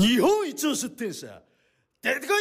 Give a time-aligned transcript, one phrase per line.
[0.00, 1.42] 日本一の出店者
[2.02, 2.32] 出てこいや！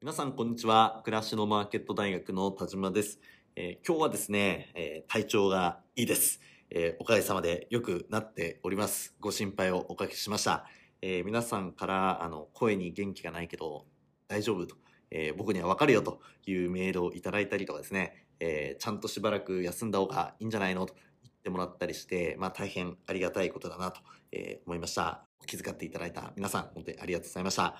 [0.00, 1.00] 皆さんこんにちは。
[1.04, 3.18] 暮らしのマーケット大学の田島です、
[3.56, 6.40] えー今日はですね、えー体調がいいです、
[6.70, 9.16] えーおかげさまで良くなっております。
[9.18, 10.66] ご心配をおかけしました、
[11.02, 13.86] えー皆さんからあの声に元気がないけど
[14.28, 14.76] 大丈夫と、
[15.10, 20.94] えー僕にはわかるよというメールをいただいたりとかですね、えーちゃんとしばらく休んだ方がいいんじゃないのと
[21.24, 25.25] 言ってもらったりして、まあ大変ありがたいことだなと、えー思いました。
[25.46, 27.76] 気遣っていただいた皆さん、本当にありがとうございました。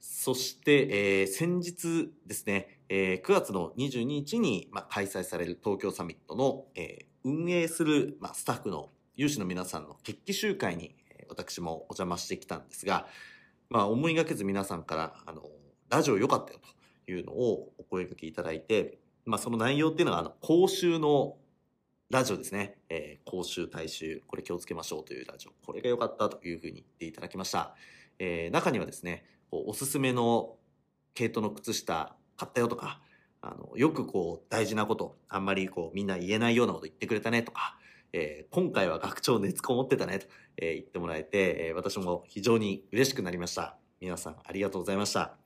[0.00, 13.06] そして、えー先日ですね、えー9月の22日に、まあ、開催される東京サミットの、えー運営する、まあ、スタッフの有志の皆さんの決起集会に、えー私もお邪魔してきたんですが、
[13.68, 15.42] まあ、思いがけず皆さんから、あの、
[15.90, 16.58] ラジオ良かったよ
[17.06, 21.36] というのをお声掛けいただいて、まあ、その内容っていうのが、あの、講習の
[22.10, 22.76] ラジオですね。
[22.88, 25.52] えー講習、大衆、これ気をつけましょうというラジオ。
[25.64, 27.76] これが良かったというふうに言っていただきました。
[28.18, 30.56] えー中にはですね、こうおすすめの
[31.14, 33.00] 毛糸の靴下買ったよとか、
[33.40, 37.78] あの、よくこう大事なこと、あんまりこうみんな言えないようなこと言ってくれたねとか、
[38.12, 40.26] えー今回は学長熱こもってたねと、
[40.56, 43.78] えー言ってもらえて、えー私も非常に嬉しくなりました。
[44.00, 45.39] 皆さんありがとうございました。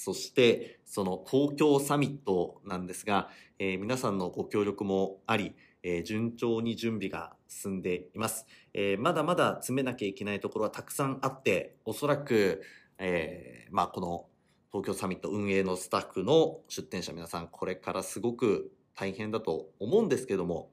[0.00, 8.46] そして、その東京サミットなんですが、えー皆さんのご協力もあり、えー順調に準備が進んでいます。
[8.74, 12.62] えーまだまだ詰めなきゃいけないところはたくさんあって、おそらく、
[12.98, 14.26] えーまあこの
[14.70, 20.70] 東京サミット運営のスタッフの出展者皆さん、これからすごく大変だと思うんですけども、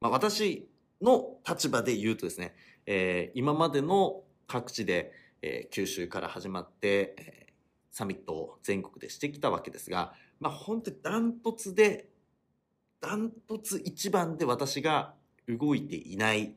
[0.00, 0.70] まあ私
[1.02, 2.54] の立場で言うとですね、
[2.86, 7.47] えー今までの各地で、えー九州から始まって、えー
[7.98, 12.08] サミットを全国でしてきたわけですが、まあ本当にダントツで、
[13.00, 15.14] ダントツ一番で私が
[15.48, 16.54] 動いていない、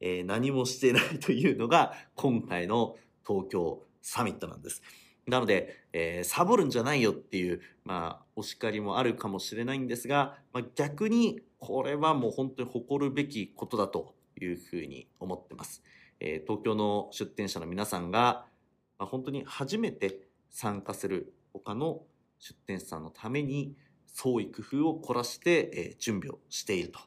[0.00, 4.80] えー何もしてないというのが今回の東京サミットなんです。
[5.26, 15.82] なので、えーサボるんじゃないよっていう、まあ、お叱りもあるかもしれないんですが、まあ、逆にこれはもう本当に誇るべきことだというふうに思ってます。
[16.20, 18.46] えー東京の出店者の皆さんが、
[19.00, 20.25] まあ、本当に初めて
[20.56, 22.00] 参加する他の
[22.38, 26.98] 出店者さんのために創意工夫を凝らして、えー準備をしていると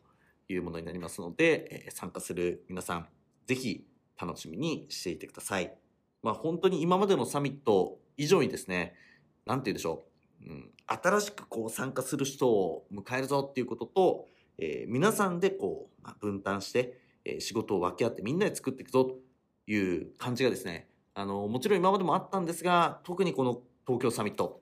[0.50, 3.08] いうものになりますので、えー参加する皆さん、
[3.48, 3.88] ぜひ
[4.22, 5.74] 楽しみにしていてください。
[6.22, 8.94] まあ本当に今までのサミット以上にですね、
[9.48, 10.06] なんて言うんでしょ
[10.46, 14.28] う、うん、新しくこう参加する人を迎えるぞっていうことと、
[14.60, 19.18] えー皆さんでこう、まあ、分担して、え仕事を分け合ってみんなで作っていくぞと
[19.66, 20.89] いう感じがですね、
[21.20, 24.62] あの、もちろん今までもあったんですが、特にこの東京サミット、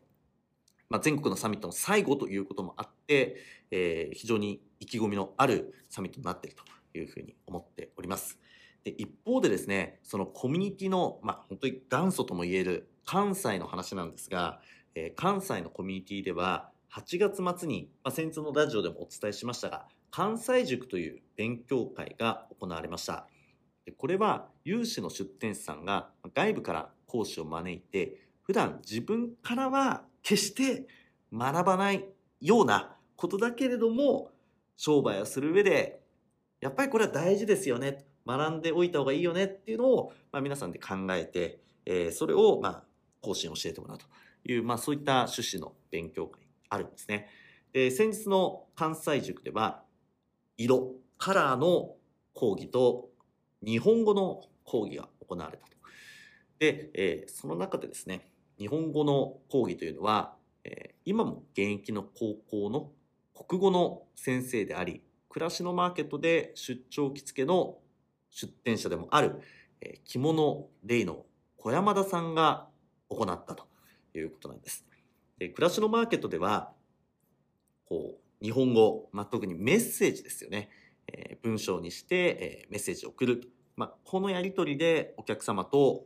[0.90, 3.38] まあ、全国のサミットの最後ということもあって、
[3.70, 8.40] えー非常に意気込みのあるサミットになっているというふうに思っております。
[8.84, 14.62] で一方でですね、そのコミュニティの、まあ、本当に元祖とも言える関西の話なんですが、
[14.96, 23.28] えー関西のコミュニティでは、8月末に、まあ、先日のラジオでもお伝えしましたが、関西塾という勉強会が行われました。
[23.92, 30.88] これは有志の出展者さんが外部から講師を招いて、普段自分からは決して
[31.34, 32.06] 学ばない
[32.42, 34.32] ようなことだけれども、
[34.76, 36.02] 商売をする上で、
[36.62, 38.06] やっぱりこれは大事ですよね。
[38.26, 42.84] 学んでおいた方がいいよねっていうのを、まあ、皆さんで考えて、えーそれを、まあ、
[43.22, 44.06] 講師に教えてもらうと
[44.44, 47.30] いう、まあ、そういった趣旨の勉強会あるんですね。
[47.72, 49.84] で、先日の関西塾では、
[50.58, 51.96] 色、カラーの
[52.34, 53.10] 講義と
[53.64, 55.78] 日本語の講義が行われたと。
[56.60, 62.92] で、えーその中でですね、日本語の講義というのは、えー今も現役の高校の
[63.34, 67.78] 国語の先生であり、暮らしのマーケットで出張着付けの
[68.30, 69.40] 出展者でもある、
[69.82, 71.26] えー着物レイの
[71.58, 72.68] 小山田さんが
[73.10, 73.68] 行ったと
[74.14, 74.86] いうことなんです。
[75.38, 76.74] で暮らしのマーケットでは、
[77.86, 80.70] こう、日本語、まあ、特にメッセージですよね。
[81.08, 83.48] えー文章にして、えーメッセージを送ると。
[83.78, 86.06] まあ、このやりとりでお客様と、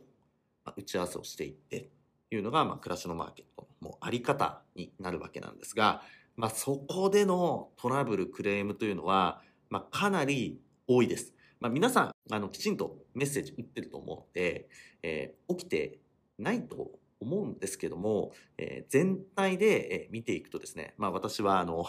[0.76, 1.90] 打ち合わせをしていって、
[2.30, 6.02] というのが、まあ、暮らしのマーケットのあり方になるわけなんですが、
[6.36, 11.34] まあ、そこでのトラブル、クレームというのは、まあ、かなり多いです。
[11.60, 14.68] まあ、皆さん、あの、きちんとメッセージ打ってると思うので、
[15.02, 15.98] えー起きて
[16.38, 21.86] ないと思うんですけども、えー全体で見ていくとですね、まあ、私は、あの、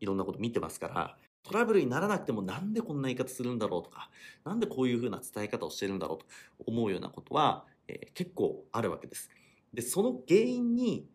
[0.00, 4.10] いろんなこと見てますから、トラブルにならなくてもなんでこんな言い方するんだろうとか、
[4.44, 6.26] なんでこういうふうな伝え方をしてるんだろうと
[6.66, 9.30] 思うようなことは、えー結構あるわけです。
[9.74, 11.06] で、その原因に、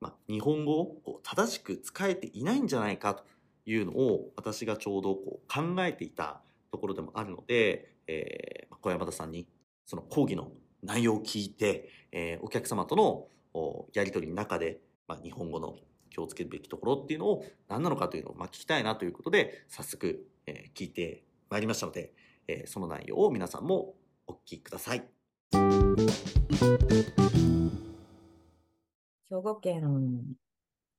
[0.00, 3.24] まあ、日本語を正しく使えていないんじゃないかと
[3.66, 6.40] いうのを私がちょうどこう考えていた
[6.70, 9.46] ところでもあるので、えー小山田さんに
[9.84, 10.52] その講義の
[10.82, 13.26] 内容を聞いて、えーお客様との
[13.92, 15.76] やり取りの中で、まあ、日本語の
[16.10, 22.12] 気をつけるべきところっていうのを何なのかというのをまあ聞きたいなということで早速、え聞いてまいりましたので、
[22.46, 23.94] えその内容を皆さんも
[24.26, 25.08] お聞きください。
[29.30, 30.36] 兵庫県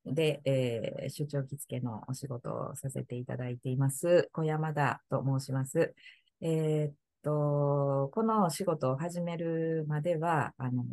[0.05, 5.93] で、えー出張着付けのお仕事をさせていただいています、小山田と申します。
[6.41, 6.93] えーっ
[7.23, 10.83] と、このお仕事を始めるまでは、あの、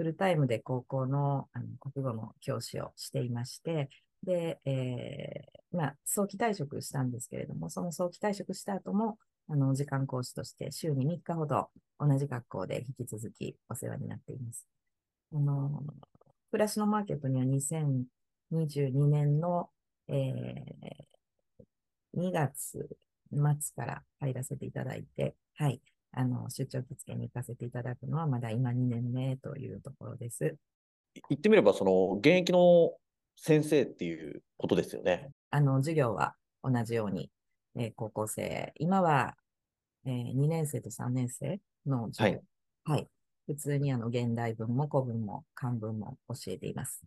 [0.00, 3.90] フルタイムで高校のあの国語の教師をしていまして、
[4.22, 9.18] で、えーまあ、早期退職したんですけれども、その早期退職した後も、
[9.50, 11.68] あの、時間講師として週に3日ほど
[11.98, 14.66] 同じ学校で引き続きお世話になっています。
[15.34, 15.82] あの、
[16.50, 19.68] 暮らしのマーケットには2022年の、
[20.08, 21.10] えー
[22.16, 22.88] 2月
[23.30, 25.80] 末から入らせていただいて、はい、
[26.12, 30.56] あの、出張着付けに行かせていただくのはまだ今2年目というところです。
[31.28, 32.92] 言ってみれば、その現役の
[33.36, 35.30] 先生っていうことですよね。
[35.50, 37.30] あの、授業は同じように、
[37.76, 39.36] えー高校生、今は、
[40.04, 42.40] え2年生と3年生の授業、
[42.84, 43.08] はい。
[43.46, 47.02] 普通にあの、現代文も古文も漢文も教えています。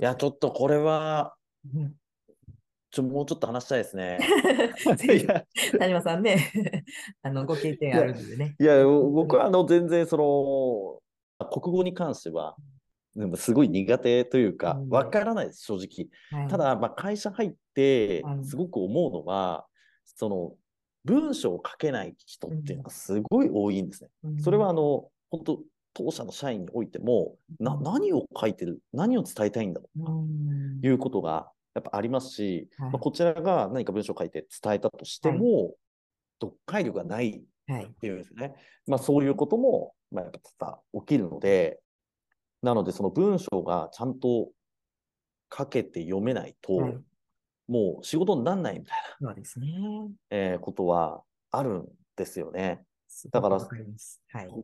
[0.00, 1.34] いや、ちょっとこれは、
[1.74, 1.94] うん
[2.94, 4.20] ちょもうちょっと話したいですね。
[5.80, 6.52] 谷間さんね、
[7.22, 8.54] あの、ご経験あるんでね。
[8.56, 11.02] いや、僕はあの全然そ
[11.40, 12.56] の、国語に関しては、
[13.16, 14.88] でもすごい苦手というかう、ん。
[14.90, 16.08] わからないです、正直。
[16.40, 16.48] はい。
[16.48, 18.44] ただ、まあ、会社入っては、い。
[18.44, 19.66] すごく思うのは、
[20.04, 20.52] その、
[21.04, 24.10] 文章を書けない人っていうのがすごい多いんですね。
[24.22, 24.38] うん。
[24.38, 25.60] それは、あの、本当
[25.94, 30.80] 当社の社員においても、な、何を書いてる、何を伝えたいんだろううん。
[30.80, 35.74] ということが、やっぱありますし、はいまあ、こちらが何か文章を書いて伝えたとしても、
[36.40, 37.84] 読解力がないはい。
[37.84, 38.54] っていうんですよね。
[38.86, 41.80] まあそういうことも、まあやっぱ多々起きるので、
[42.62, 44.50] なのでその文章がちゃんと
[45.56, 46.96] 書けて読めないと、はい
[47.66, 49.72] もう仕事にならないみたいそうですね。
[49.72, 52.84] な、えーことはあるんですよね。
[53.08, 53.58] すだから。
[53.58, 53.84] 国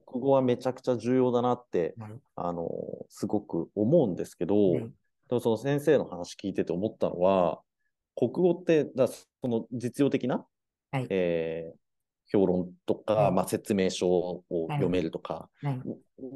[0.06, 2.68] 語はめちゃくちゃ重要だなって、はいあの
[3.08, 4.90] すごく思うんですけど、はい
[5.30, 7.60] でもその先生の話聞いてて思ったのは、
[8.16, 10.44] 国語って、だその実用的な、
[10.90, 11.06] はい。
[11.08, 11.80] えー
[12.32, 13.32] 評論とか、はい。
[13.32, 15.82] まあ、説明書を読めるとか、はい。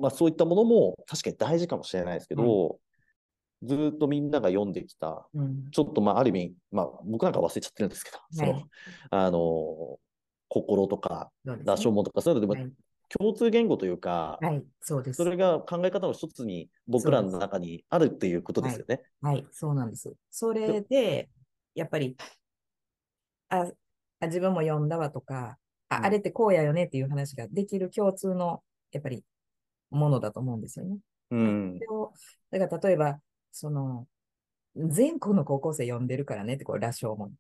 [0.00, 2.78] まあ、そういったものも確かに大事かもしれないですけど、
[3.62, 5.70] ずーっとみんなが読んできた、うん。
[5.70, 8.62] ちょっとまあある意味、まあ、僕なんか忘れちゃってるんですけど、その
[9.10, 9.98] あの
[10.48, 11.58] 心とか、ね。
[11.64, 12.68] 羅生門とか、そういうので、はい。
[12.68, 12.83] まあ
[13.18, 14.64] 共通言語というか、はい。
[14.80, 15.22] そうです。
[15.22, 19.02] それが考え方の一つに僕らの中にあるっていうことですよね。
[19.22, 19.46] はい。
[19.52, 20.12] そうなんです。
[20.30, 21.28] それで、
[21.74, 22.16] やっぱり、
[23.48, 23.70] あ、
[24.20, 25.58] あ自分も読んだわとか、
[25.88, 29.24] あ、うんあれってこうやよねっていう話ができる共通の、やっぱり、
[29.90, 30.98] ものだと思うんですよね。
[31.30, 31.78] うん
[32.50, 33.20] だから例えば、
[33.52, 34.06] その、
[34.76, 37.32] 全校の高校生読んでるからねって、こう、羅生門。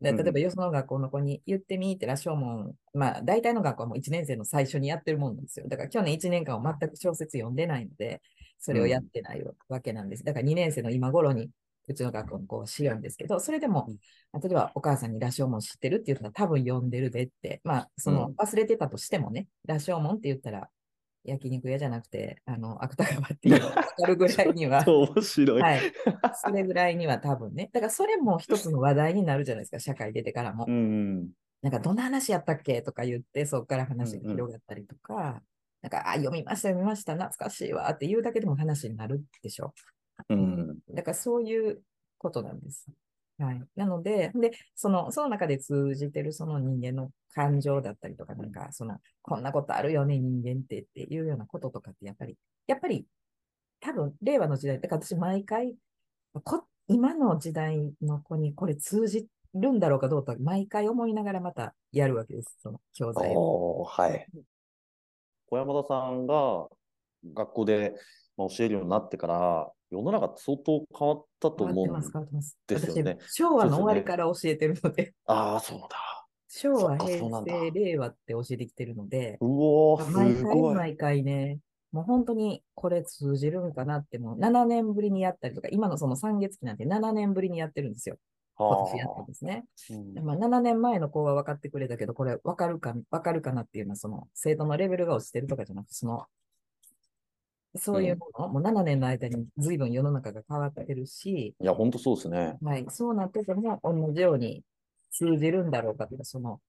[0.00, 5.66] でうん例えば、よその学校の子に言ってみって羅生門、まあ、大体の学校はもう1年生の最初にやってるもんなんですよ。
[5.68, 8.22] だから去年1年間は全く小説読んでないので、
[8.58, 10.24] それをやってないわけなんです。
[10.24, 11.50] だから2年生の今頃に、
[11.88, 13.88] うちの学校の子は知るんですけど、それでも、
[14.34, 18.34] 例えばお母さんに羅生門知ってるって言ったら多分読んでるでって、まあ、そうのん。
[18.36, 20.68] 忘れてたとしてもね、羅生門って言ったら、
[21.24, 25.62] 焼肉屋じゃなくて、あの、芥川っていうのが分かるぐらいには、面白い。
[25.62, 25.80] はい。
[26.42, 27.70] それぐらいには多分ね。
[27.72, 30.66] だからそれも一つの話題になるじゃないですか、社会出てからも。
[30.68, 31.30] うん。
[31.62, 35.42] なんかどんな話やったっけとか言って、そこから話がうんうん広がったりとか、
[35.82, 39.74] なんか、あ、読みました、読みました、懐かしいわって言うだけでも話になるでしょ。
[40.28, 40.78] うん。
[40.92, 41.82] だからそういう
[42.18, 42.86] ことなんです。
[43.38, 43.62] はい。
[43.76, 53.06] なので、で、その、その中で通じてるその人間の感情だったりとか、なんか、その、こんなことあるよね、人間ってっていうようなこととかって、やっぱり、やっぱり、
[53.80, 55.76] 多分、令和の時代、だから私毎回、
[56.44, 63.84] こ今の時代の子にこれ通じるんだろうかどうか、毎回思いながらまたやるわけです、その教材を。
[63.84, 64.26] はい。
[65.46, 66.66] 小山田さんが
[67.34, 67.94] 学校で
[68.36, 72.58] まあ教えるようになってから、世の中って相当変わったと思うん変わってます、変わってます。
[72.66, 76.26] ですよね私、昭和の終わりから教えてるので、ああ、そうだ。
[76.48, 80.74] 昭和、平成、令和って教えてきてるので、うおー、毎回すごい。
[80.74, 81.58] 毎回ね、
[81.92, 88.18] もう本当にこれ通じるんかなって、もう7年ぶりにやったりとか、今のその三月期なんて7年ぶりにやってるんですよ。
[88.56, 89.64] 今年やったんですね。
[89.90, 96.26] うんでまあ、7年前の子は分かってくれたけど、これ分かるか、分かるかなっていうのは、その生徒のレベルが落ちてるとかじゃなくて、その、
[97.78, 102.58] そういうもの、もう7年の間に随分世の中が変わってるし、いや、本当そうですね。
[102.62, 104.62] はい、そうなってても同じように
[105.10, 106.60] 通じるんだろうかとか、その、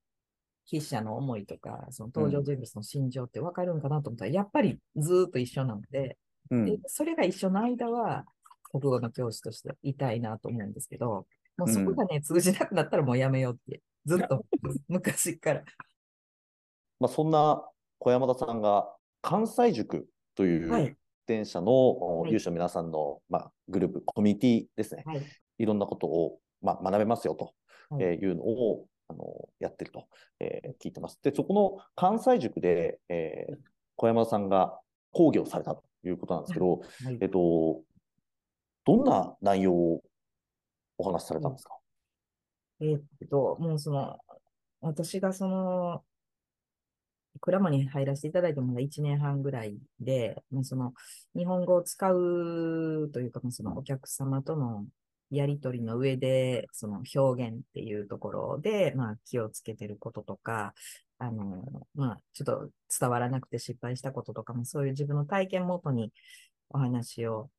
[0.69, 6.17] 筆者の思いとか、その登場人物の心情って分かるんかなと思ったら、やっぱりずーっと一緒なので、
[6.51, 6.65] うん。
[6.65, 8.25] でそれが一緒の間は、
[8.71, 11.25] 国語の教師としていたいなと思うんですけど、
[11.57, 14.45] もうそこがね、通じなくなったらもうやめようって、ずっと
[14.87, 15.63] 昔から。
[16.99, 17.65] まあ、そんな
[17.97, 20.97] 小山田さんが関西塾という、
[21.29, 21.37] はい。
[21.37, 25.03] 電車のはい有志の皆さんの、まあ、グループ、コミュニティですね。
[25.05, 25.21] はい。
[25.57, 27.53] いろんなことを、まあ、学べますよと、
[27.89, 30.07] はいえーいうのをあのやってると、
[30.39, 31.19] えー聞いてます。
[31.23, 33.55] で、そこの関西塾で、えー
[33.95, 34.79] 小山田さんが
[35.11, 37.81] 講義をされたということなんですけど、はいえっと、
[38.85, 40.01] どんな内容を
[40.97, 41.77] お話しされたんですか、
[42.79, 44.17] えーっと、もうその、
[44.79, 46.03] 私がその、
[47.41, 50.93] 鞍馬に入らせていただいてまだ1年半ぐらいで、もうその、
[51.35, 54.85] 日本語を使うというか、もうそのお客様との
[55.31, 60.73] やりとりの上で、その表現っていうところで、まあ気をつけてることとか、
[61.19, 61.63] あの、
[61.95, 62.69] まあちょっと
[62.99, 66.11] 伝わらなくて失敗したこととかも、そういう自分の体験もとに
[66.69, 67.49] お話を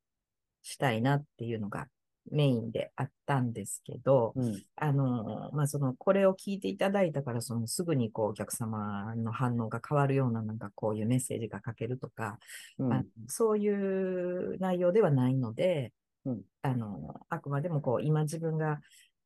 [0.63, 1.87] したいなっていうのが
[2.29, 4.61] メインであったんですけど、うん。
[4.75, 12.39] あの、まあ、その、これを聞いていただいたから、その、すぐにこう、お客様の反応が変わるような、なんかこういうメッセージが書けるとか、
[12.77, 12.93] うん。
[12.93, 15.93] あそういう内容ではないので、
[16.25, 16.41] うん。
[16.61, 18.79] あの、あくまでもこう、今自分が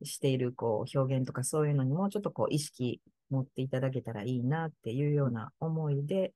[0.04, 6.34] しているこう、表現とかそういうのにもうちょっとこう、意識持っていただけたらいいなっていうような思いで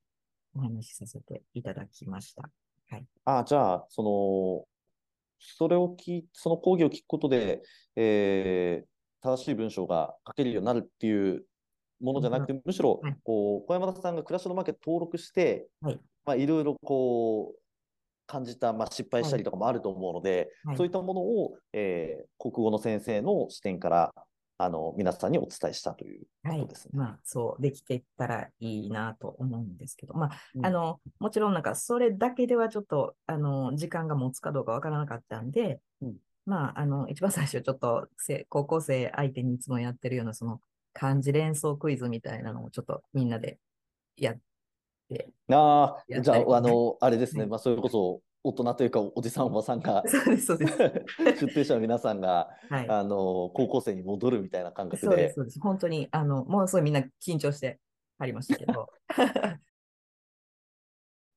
[0.56, 2.50] お話しさせていただきました。
[3.25, 4.79] あ、じゃあ、その、
[5.39, 7.62] それを聞い、その講義を聞くことで、
[7.96, 8.89] えー
[9.22, 11.43] 正しい文章が書けるようになるっていう
[12.00, 16.00] ものじゃなくて、むしろはい、こう、小山田さんが暮らしのマーケット登録して、はい。
[16.25, 17.60] まあ、いろいろこう、
[18.27, 20.77] 感じた、まあ、失敗したりとかもあると思うので、はい。
[20.77, 24.13] そういったものを、えー国語の先生の視点から、
[24.62, 26.60] あの、皆さんにお伝えしたというはい。
[26.60, 26.92] ことですね。
[26.94, 30.66] まあ、そう、できていったらいいなと思うんですけど、まあ、うん。
[30.66, 36.18] あの、もちろんなんか、それだけではちょっと、あの、時間が持つかどうかわからなかったんで、うん。
[36.46, 40.60] まあ、あの、一番最初、ちょっとせ、高校生相手にいつもやってるような、その、
[40.92, 43.60] 漢字連想クイズみたいなのをちょっとみんなで
[44.18, 44.39] やっ
[45.08, 47.50] て、ああ、じゃあ、あの、あれですね、はい。
[47.50, 50.03] まあ、それこそ、大人というか、おじさん、おばさんが。
[50.10, 52.89] 出展者の皆さんが、はい。
[52.89, 55.60] あの、高校生に戻るみたいな感覚でそうです、、そうです。
[55.60, 57.79] 本当に、あの、もうそうみんな緊張して
[58.18, 58.89] ありましたけど、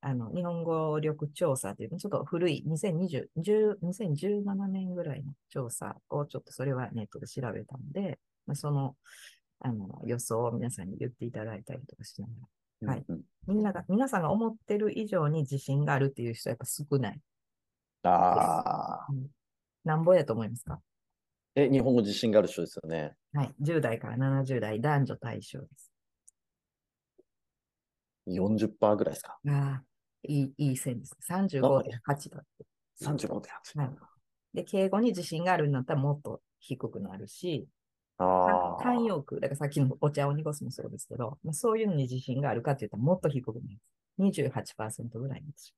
[0.00, 8.96] あの、日本語力調査という、ちょっと古い2020 10 2017年ぐらいの調査をちょっとそれはネットで調べたので、まあ、その、
[9.60, 12.48] あの、予想を皆さんに言っていただいたりとかしながら、
[12.86, 17.20] はいうんうんみんなが、皆さんが思ってる以上に自信があるっていう人はやっぱ少ない。
[18.04, 19.06] ああ、
[19.84, 20.80] なんぼやと思いますか？
[21.56, 23.16] え、日本語自信がある人ですよね。
[23.32, 23.54] はい。
[23.60, 25.92] 10代から70代男女対象です。
[28.28, 29.38] 40%ぐらいですか？
[29.48, 29.82] ああ、
[30.22, 31.16] いい、いい線です。
[31.28, 32.64] 35.8だって。
[33.04, 33.78] 35.8。
[33.80, 33.90] はい。
[34.54, 37.66] で、敬語に自信があるんだったらもっと低くなるし。
[38.22, 44.40] 慣用句、だからさっきのお茶を濁すもそうですけど、まあ、そういうのに自信があるかって言ったらもっと低くなります。
[44.40, 45.74] 28%ぐらいです。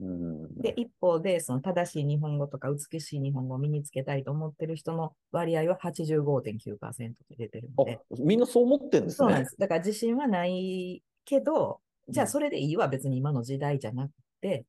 [0.00, 0.54] うん。
[0.56, 9.26] で、一方で、その正しい日本語とか美しい日本語を身につけたいと思ってる人の割合は85.9%で出てるので、あ、みんなそう思ってるんですね。
[9.26, 9.56] そうなんです。
[9.58, 14.64] だから自信はないけど、じゃあそれでいいわ、別に今の時代じゃなくて、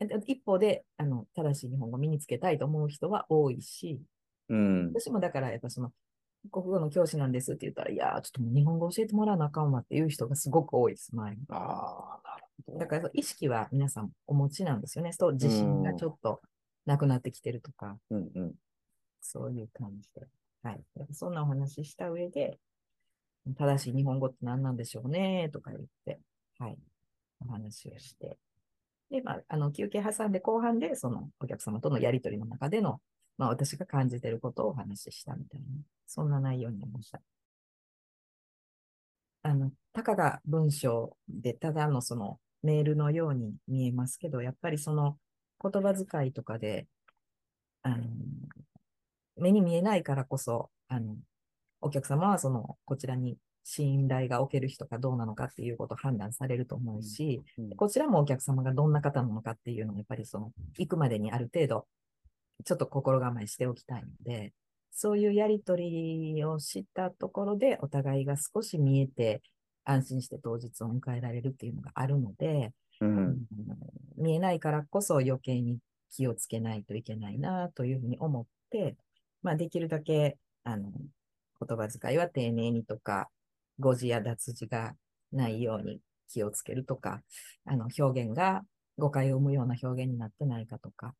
[0.00, 4.00] で一方で、あの、正しい日本語を身につけたいと思う人は多いし、
[4.52, 4.92] うん。
[4.94, 5.92] 私もだから、やっぱその、
[6.50, 11.38] 国語の教師なんですって言ったら、いやー、ちょっともう日本語教えてもらわなあかんわっていう人がすごく多いです、前に。
[11.48, 12.78] ああ、なるほど。
[12.78, 15.12] だから、意識は皆さんお持ちなんですよね。
[15.12, 16.42] そう、自信がちょっと
[16.84, 18.54] なくなってきてるとか、うんうん。
[19.22, 20.26] そういう感じで。
[20.62, 20.84] はい。
[21.12, 22.58] そんなお話しした上で、
[23.56, 26.20] 正しい日本語って何なんでしょうね、とか言って、
[26.58, 26.76] はい。
[27.40, 28.36] お話をして。
[29.10, 33.00] で、まあ、あの、休憩挟んで後半で、そのお客様とのやりとりの中での、
[33.38, 35.66] まあ、私が感じていることをお話ししたみたいな、
[36.06, 37.20] そんな内容になりました。
[39.42, 45.18] あの、たかが文章で、ただのそのメールのように見えますけど、やっぱりその
[45.62, 46.86] 言葉遣いとかで、
[47.82, 48.04] あの、
[49.36, 51.16] 目に見えないからこそ、あの、
[51.80, 61.86] お客様はその、こちらに信頼がおける人かどうなのかっていうことを判断されると思うし、うんこちらもお客様がどんな方なのかっていうのを、やっぱりその、行くまでにある程度、
[62.64, 64.52] ちょっと心構えしておきたいので、
[64.90, 69.42] そういうやりとりをしたところで、お互いが少し見えて、
[69.84, 73.16] 安心して当日を迎えられるっていうのがあるので、うん。
[73.18, 73.36] うん
[74.16, 75.78] 見えないからこそ余計に
[76.10, 78.96] 気をつけないといけないなというふうに思って、
[79.42, 80.92] まあ、できるだけ、あの、
[81.66, 83.28] 言葉遣いは丁寧にとか、
[83.80, 84.94] 誤字や脱字が
[85.32, 87.22] ないように気をつけるとか、
[87.64, 88.62] あの表現が
[88.98, 91.14] 誤解を生むような表現になってないかとか、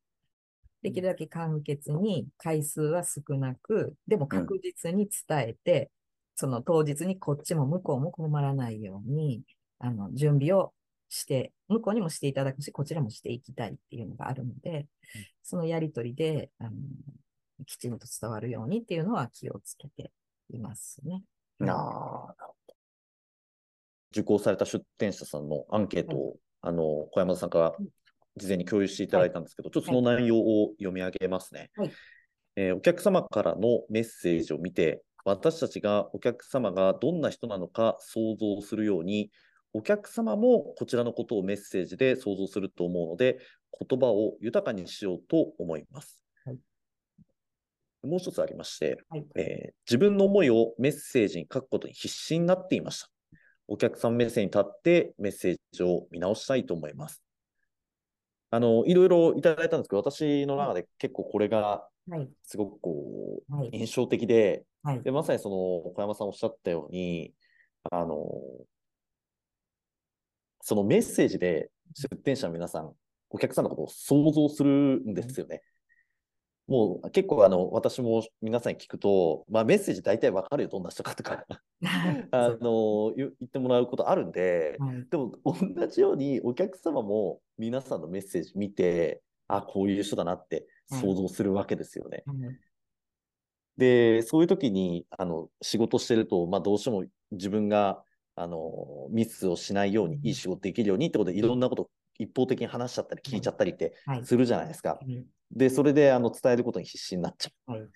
[0.83, 5.89] できるだけ簡潔に回数は少なく、でも確実に伝えて、
[6.35, 9.41] その当日にこっちも向こうも困らないように、
[9.79, 10.73] あの準備を
[11.07, 14.87] して、向こうにもしていただくし、こちらもしていきたいっていうのがあるので、
[15.41, 16.71] そのやりとりであの
[17.65, 20.11] きちんと伝わるようにっていうのは気をつけて
[20.49, 21.23] いますね。
[21.59, 22.75] なあ、なるほど。
[24.11, 27.75] 受講された出展者さんのアンケートを、あの、小山田さんから
[28.37, 31.69] 事前に共有していただいたんですけど、ちょっとその内容を読み上げますね。
[31.75, 31.91] はい
[32.55, 39.31] えーお客様からのメッセージを見て、私たちがお客様がどんな人なのか想像するように、
[39.73, 43.39] お客様もこちらのことをメッセージで想像すると思うので、
[43.87, 46.21] 言葉を豊かにしようと思います。
[46.45, 46.57] はい
[48.05, 53.09] もう一つありまして、はいえー自分の思いをメッセージに書くことに必死になっていました。
[53.67, 57.23] お客さん目線に立ってメッセージを見直したいと思います。
[58.53, 62.29] あの、いろいろいただいたんですけど、私の中で結構これがはい。
[62.43, 63.69] すごくこう、はい。
[63.71, 65.01] 印象的で、はい。
[65.01, 65.55] で、まさにその、
[65.91, 67.33] 小山さんおっしゃったように、
[67.89, 68.15] あの、
[70.61, 72.93] そのメッセージで出店者の皆さん、
[73.31, 75.63] お客さんのことを想像するんですよね。
[76.67, 81.45] もう結構あの、私も皆さんに聞くと、まあメッセージ大体わかるよ、どんな人かとか、
[82.31, 85.05] あの、言言ってもらうことあるんで、はい。
[85.09, 92.23] でも同じようにお客様も皆さんのメッセージ見て、あ、こういう人だなって想像するわけですよね。
[92.25, 92.59] はい。
[93.75, 98.03] で、そういう時に、あの、仕事してると、まあどうしても自分が、
[98.35, 101.89] あの、ミスをしないように、いい仕事できるようにってことで、いろんなこと
[102.19, 104.25] 一方的に話しちゃったり聞いちゃったりってはい。
[104.25, 104.89] するじゃないですか。
[104.95, 107.71] はいで、それで、あの、伝えることに必死になっちゃう。
[107.73, 107.87] はい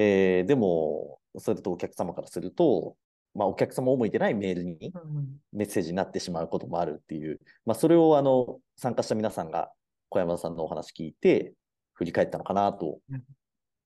[0.00, 2.96] えーでも、それだとお客様からすると、
[3.34, 9.72] まあお客様思いでないメールにうんメッセージになってしまうこともあるっていう、まあそれをあの、参加した皆さんが
[10.08, 11.54] 小山田さんのお話聞いて、
[11.94, 13.00] 振り返ったのかなと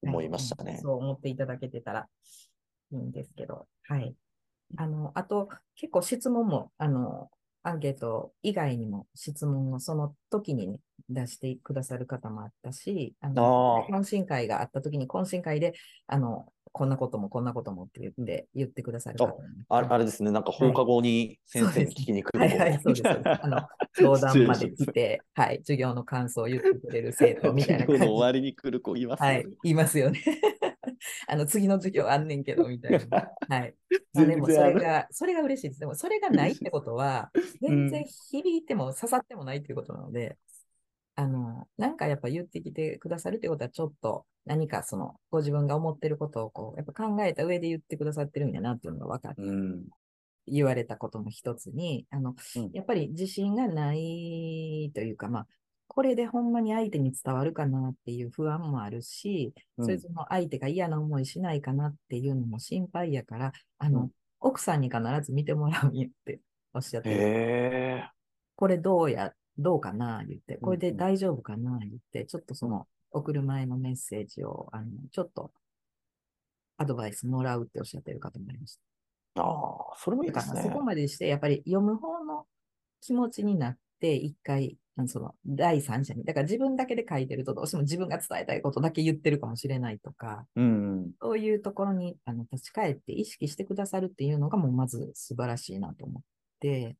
[0.02, 0.78] 思いましたね。
[0.82, 2.08] そう思っていただけてたら
[2.92, 3.66] いいんですけど。
[3.84, 4.14] はい。
[4.76, 7.30] あの、あと、結構質問も、あの、
[7.62, 15.74] アンケート以外にも質問をその時にね、出してくださる方もあったし、あの、あ懇親会があった時に懇親会で、
[16.06, 23.02] あの、こんなこともこんなこともって言って言ってくださる方もあれあれですね、なんか放課後に先生に聞きに来るはいはい、そうです。
[23.02, 23.60] そうですあの、
[23.94, 28.22] 教団まで来て、はい、授業の感想を言ってくれる生徒みたいな授業の終感じ。
[28.22, 29.34] わりに来る子いますよね。
[29.34, 30.20] はい、言いますよね。
[31.28, 33.30] あの、次の授業あんねんけど、みたいな。
[33.48, 33.74] はい。
[34.12, 35.80] まあでも、それが、それが嬉しいです。
[35.80, 40.38] でも、それがないってことは、 全然響いても刺さってもないっていうことなので、
[41.14, 49.84] あの、なんかやっぱ言ってきてくださるってことは、ちょっと何かその、ご自分が思ってることをこう、やっぱ考えた上で言ってくださってるんやなっていうのが分かって、うん。
[50.46, 55.46] 言われたことの一つに、あの、うんやっぱり自信がないというか、まあ、
[55.94, 64.10] これでほんまに相手に伝わるかなっていう不安もあるし、うんそれとも相手が嫌な思いしないかなっていうのも心配やから、あの、うん
[64.44, 66.40] 奥さんに必ず見てもらうんやって
[66.74, 68.10] おっしゃって、へえ。
[68.56, 75.52] これどうや、どうかな言って、これで大丈夫かな言って、ちょっとその送る前のメッセージを、あの、ちょっと
[76.76, 78.78] アドバイスもらうっておっしゃってる方もいまし
[79.36, 79.42] た。
[79.42, 80.70] ああ、それもいいですねそ。
[80.70, 82.46] こまでして、やっぱり読む方の
[83.00, 91.12] 気持ちになって、一回、あのその第三者に、だから自分だけで書いてると、どうしても自分が伝えたいことだけ言ってるかもしれないとか、うん。
[91.20, 96.22] そういうところにあの立ち返って意識してくださるっていうのが、もうまず素晴らしいなと思っ
[96.60, 96.96] て、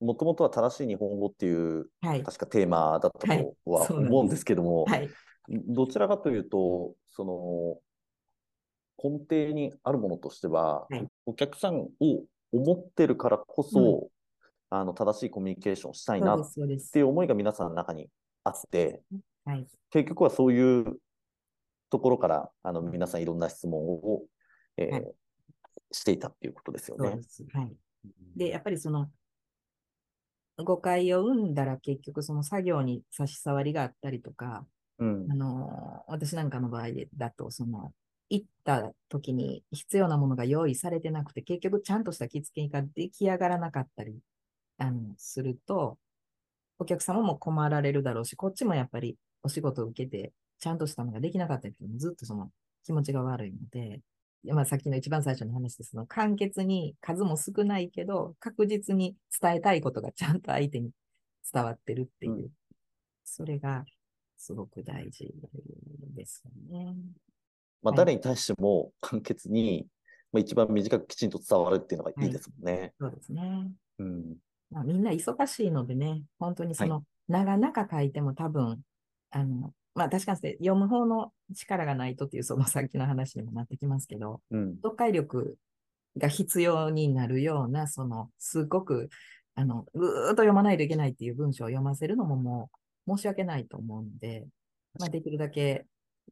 [0.00, 2.22] もともとは正しい日本語っていう、はい。
[2.22, 5.08] 確かテーマだったはいとは思うんですけども、はい。
[5.48, 11.88] どちらかというと、その、根底にあるものとしては、はいお客さんを
[12.52, 14.08] 思ってるからこそ、
[14.70, 16.98] あの、正しいコミュニケーションをしたいなって。
[16.98, 18.08] いう思いが皆さんの中に
[18.44, 19.02] あって、
[19.44, 19.66] はい。
[19.90, 20.98] 結局はそういう
[21.90, 24.22] ところから、あの、皆さんいろんな質問を、
[24.76, 25.14] えーはい
[25.92, 27.18] していたっていうことですよね。
[27.52, 27.76] はい。
[28.36, 29.10] で、やっぱりその、
[30.58, 34.66] 誤解を生んだら結局その作業に差し障りがあったりとか、
[34.98, 35.34] うんあ。
[35.34, 37.92] の、私なんかの場合だと、その、
[38.30, 44.18] 行った時に必要なものが用意されてなくて、結局ちゃんとした着付けが出来上がらなかったり、
[44.78, 45.98] あの、すると、
[46.78, 52.50] お客様も困られるだろうし、こっちもやっぱりお仕事を受けて、ちゃんとしたのができなかったりもずっとその
[52.84, 54.00] 気持ちが悪いので、
[54.44, 60.90] でまあ、さっきの一番最初の話ですの、簡潔に数も少ないけど、確実に伝えたいことがちゃんと相手に
[61.52, 62.48] 伝わってるっていう、うん
[63.30, 63.84] それが
[64.38, 65.30] すごく大事
[66.14, 66.94] ですよね。
[67.82, 69.86] まあ、はい誰に対しても簡潔に
[70.32, 72.92] まあ、一番短くきちんと伝わるっていうのがいいですもんね。
[73.00, 73.70] そうですね。
[73.98, 74.36] うん。
[74.70, 78.80] まあ、みんな忙しいのでね、本当にその、長々書いても多分、
[79.30, 84.76] あの、まあ確かに読む方の力がないとっていう、そのさっきの話にもなってきますけど、うん。
[84.76, 85.56] 読解力
[86.16, 89.08] が必要になるような、その、すごく、
[89.54, 92.70] あの、ぐーっと読まないといけないっていう文章を読ませるのもも
[93.06, 94.46] う申し訳ないと思うので、
[94.98, 95.86] まあできるだけ、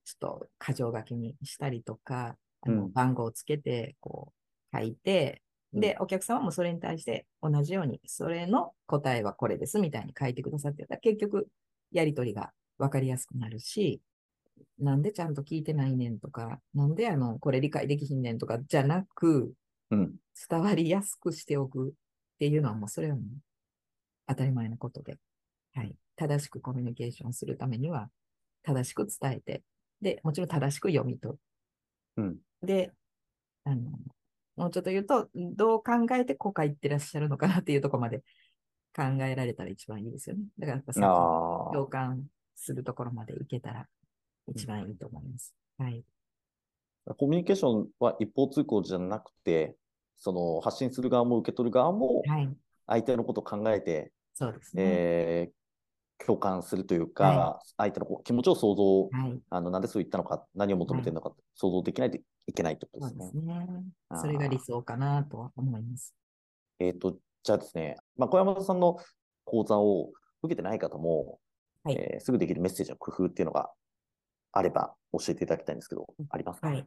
[0.04, 2.92] ちょっと箇条書きにしたりとか、あのうん。
[2.92, 4.32] 番号をつけて、こ
[4.72, 5.42] う、書いて、
[5.80, 11.48] で、お客様もそれに対して同じように、それの答えはこれですみたいに書いてくださってたら、結局、
[11.92, 14.00] やりとりが分かりやすくなるし、
[14.78, 19.52] なんでちゃんと聞いてないねんとか、なんであの、これ理解できひんねんとか、じゃなく、
[19.90, 20.16] うん。
[20.50, 21.92] 伝わりやすくしておくっ
[22.38, 23.24] ていうのはもうそれはもう
[24.26, 25.16] 当たり前のことで、
[25.74, 25.94] はい。
[26.16, 28.10] 正しくコミュニケーションするためには、
[28.62, 29.62] 正しく伝えて、
[30.00, 31.40] で、もちろん正しく読み取る。
[32.16, 32.36] うん。
[32.62, 32.92] で、
[33.64, 33.92] あの、
[34.56, 38.22] もうちょっと言うと、どう考えてこう書いてらっしゃるのかなっていうところまで
[38.94, 40.44] 考えられたら一番いいですよね。
[40.58, 41.00] だからやっぱさ。
[41.72, 43.86] 共感するところまでいけたら
[44.48, 45.54] 一番いいと思います。
[45.78, 46.02] はい。
[47.18, 49.76] コミュニケーションは一方通行じゃなくて、
[50.16, 52.48] その発信する側も受け取る側もはい。
[52.88, 54.82] 相手のことを考えて、そうですね。
[54.84, 55.56] えー
[56.24, 59.38] 共感するというか、は相手の気持ちを想像、はい。
[59.50, 63.24] あの、なんでそう言ったのか、何を求めてるのか、想像できないといけないってことですね。
[63.26, 63.66] ですね。
[64.20, 66.14] それが理想かなとは思います。
[66.78, 68.98] えっ、と、じゃあですね、まあ、小山田さんの
[69.44, 70.10] 講座を
[70.42, 71.38] 受けてない方も、
[71.82, 73.70] はいえーすぐできるメッセージの工夫っていうのが
[74.52, 76.68] あれば教えていただきたいんですけど、ありますか？
[76.68, 76.86] はい。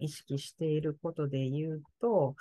[0.00, 2.34] 意識していることで言うと、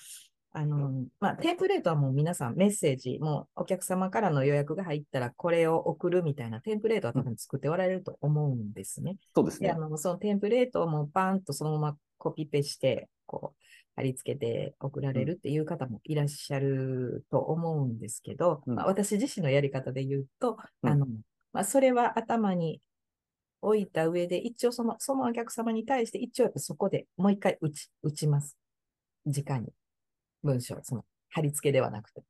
[0.52, 9.14] あの、まあ、テンプレートはもう皆さんメッセージ、もうお客様からの予約が入ったらこれを送るみたいなテンプレートは多分作っておられると思うんですね。
[9.14, 9.76] で、そうですねあ。
[9.78, 13.64] の、そのテンプレートをもうバンとそのままコピペして、こう、
[13.98, 21.06] 貼り付けて送られるっていう方もいらっしゃると思うんですけど、うんまあ、私自身のやり方で言うと、うんあの、
[21.52, 22.82] まあ、それは頭に
[23.62, 28.58] 置いた上で、一応その、そのお客様に対して、一応やっぱそこでもう一回打ち、打ちます。
[29.26, 29.74] 直に。
[30.44, 32.24] 文章、その、貼り付けではなくて。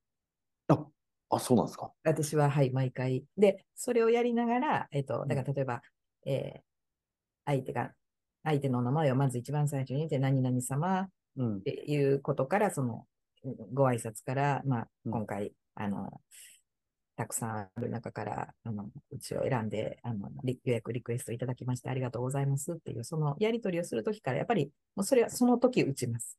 [0.69, 0.85] あ、
[1.29, 1.91] あ、そうなんですか。
[2.03, 3.25] 私は、はい、毎回。
[3.37, 5.81] で、それをやりながら、えっと、だから例えば、
[6.25, 6.73] えー
[7.45, 7.91] 相手が、
[8.43, 11.61] 相手のお名前をまず一番最初に言って、何々様っうん。
[11.61, 13.05] ていうことから、その、
[13.73, 16.21] ご挨拶から、まあ、うん今回、あの、
[17.15, 26.37] たくさんある中から、あの、うちを選んで、あの、リ予約リクエストいただきましてありがとうございますっていう、そのやり取りをするときから、やっぱり、もうそれはその時打ちます。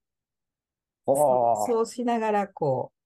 [1.07, 3.04] そうしながら、こう、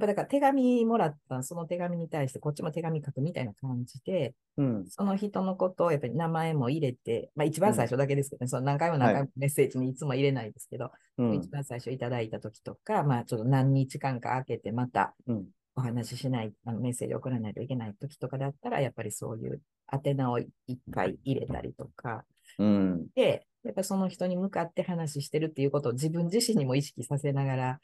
[0.00, 4.86] ぱだから手紙もらったその手紙に対してこっちも手紙書くみたいな感じで、うん。
[4.88, 11.48] その人のことをやっぱり名前も入れて、まあ一番最初だけですけどね、その何回も何回もメッセージにいつも入れないですけど、うん一。
[11.48, 15.44] 番最初いただいた時とか、まあちょっと何日間か空けてまたうん。
[15.76, 19.60] お話ししない、あのメッセージ送らないといけない時とかだったら、やっぱりそういう
[19.92, 20.48] 宛名を一
[20.92, 22.24] 回入れたりとか、
[22.58, 23.06] うん。
[23.16, 27.80] で、やっぱりその人に向かって話してるっていうことを自分自身にも意識させながら。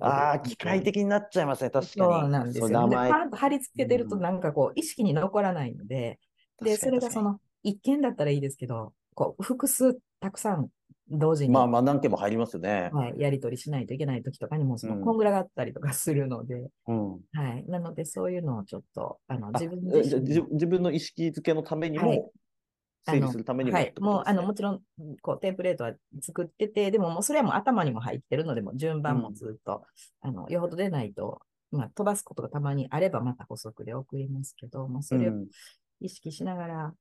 [0.00, 1.98] ああ、機械的になっちゃいますね、確かに。
[1.98, 2.88] そうなんですよ、ね。
[2.88, 6.18] でパンと貼り付けてるとうんなんかこう意識に残らないので、
[6.62, 10.68] で、それがそ、の一件だったらいいですけど、こう複数たくさん
[11.10, 12.90] 同時に、まあまあ何件も入りますよね。
[12.92, 17.10] はい、やり取りしないといけない時とかにもそのうんこんぐらがあったりとかするので、うん。
[17.32, 17.64] はい。
[17.68, 22.32] なのでそういうのをちょっと、あの、あ自分え自分の意識づけのためにはいも、
[23.04, 23.94] 整理するためにもはい。
[23.98, 24.82] もう、あの、もちろん、
[25.22, 29.84] こう、テンプレートは作ってて、でも、もう、それはもう頭にも入ってるので、もう順番もずっと、
[30.20, 35.48] あの、よほど出ないと、まあ、飛ばすことがたまにあれば、また補足で送りますけど、もう、それをうん
[36.00, 36.94] 意識しながら、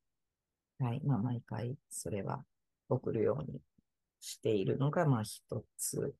[0.80, 1.02] はい。
[1.04, 2.44] まあ、毎回、それは
[2.90, 3.60] 送るように
[4.20, 5.42] しているのが、まあ、一
[5.78, 6.14] つ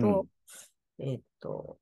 [0.00, 0.26] と、
[0.98, 1.78] えーっと、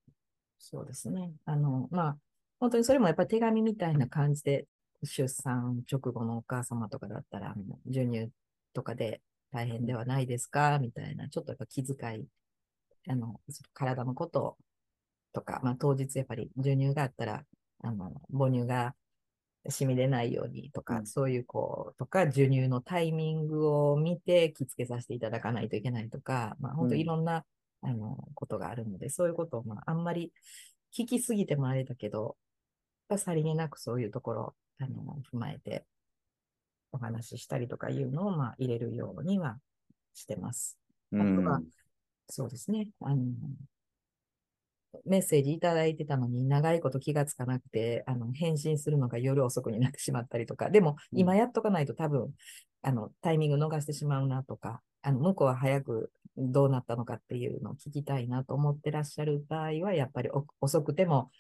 [0.59, 1.33] そうですね。
[1.45, 2.19] あの、まあ、
[2.59, 4.67] 本当にそれもやっぱり手紙みたいな感じで、
[5.05, 7.55] 出産直後のお母様とかだったら、
[7.87, 8.31] 授乳
[8.73, 9.21] とかで
[9.53, 10.79] 大変ではないですか？
[10.81, 12.27] みたいな、ちょっとやっぱ気遣い、
[13.09, 13.41] あの、
[13.73, 14.57] 体のこと
[15.33, 17.45] とか、まあ当日やっぱり授乳があったら、
[17.83, 18.95] あの、母乳が
[19.69, 21.07] 染み出ないようにとか、うん。
[21.07, 27.01] そういうこう、とか、授乳のタイミングを見て気付けさせていただかないといけないとか、まあ本当うん。
[27.01, 27.45] いろんな、
[27.83, 30.33] あの、ことがあるので、そういうことを、まああんまり
[30.97, 32.37] 聞きすぎてもあれだけど、
[33.17, 35.85] さりげなくそういうところ、あの、踏まえて
[36.93, 39.59] お話ししたりとかいうのを、まあ入れるようには
[40.15, 40.79] してます。
[41.13, 41.61] うんあとは
[42.29, 42.89] そうですね。
[43.01, 43.25] あの、
[45.05, 52.33] メッセージいただいてたのに長いこと気がつかなくて、あの、返信するのが夜遅くになってしまったりとか、でもうん今やっとかないと多分、
[52.83, 61.31] あの、タイミング逃してしまうなとか、あの、向こうは早くどうなったのかっていうのを聞きたいなと思ってらっしゃる場合は、やっぱりお遅くても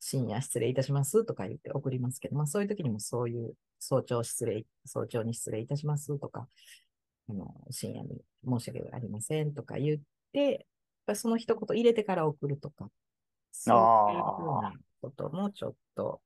[0.00, 6.48] 深夜失礼いたしますとか言って送りますけど、まあそういう時にもそういう早朝失礼、早朝に失礼いたしますとか、
[7.28, 9.98] あの、深夜に申し訳ありませんとか言っ
[10.32, 10.60] て、やっ
[11.06, 12.88] ぱりその一言入れてから送るとか、
[13.52, 16.20] そういうふうなこともちょっと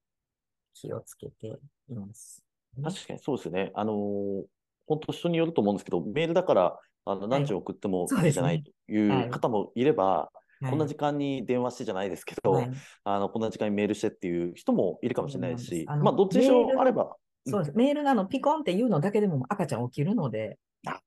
[0.74, 1.58] 気をつけて
[1.88, 2.42] います。
[2.82, 3.70] 確かにそうですよね。
[3.74, 4.44] あのー
[4.86, 12.70] 本当人によると思うんですけど、メールだから、あの、何時送ってもいいじゃないという方もいれば、はいこんな時間に電話してじゃないですけど、はい
[13.04, 17.76] あの、こんな時間にメールしてっていう人もいるかもしれないし、まあ、どっちにしろあれば、そうです。
[17.76, 20.58] メールがあのピコンっていうのだけでも赤ちゃん起きるので。
[20.86, 21.00] あ、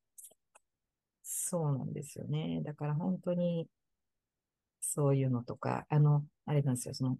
[1.24, 2.62] そうなんですよね。
[2.64, 3.68] だから本当に、
[4.82, 7.18] そういうのとか、あの、あれなんですよ、その、